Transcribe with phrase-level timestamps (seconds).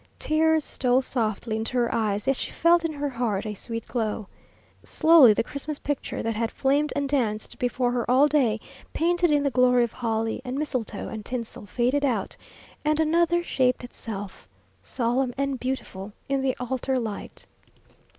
[0.17, 4.25] Tears stole softly into her eyes, yet she felt in her heart a sweet glow.
[4.81, 8.59] Slowly the Christmas picture that had flamed and danced before her all day,
[8.93, 12.35] painted in the glory of holly and mistletoe and tinsel, faded out,
[12.83, 14.47] and another shaped itself,
[14.81, 17.45] solemn and beautiful in the altar light.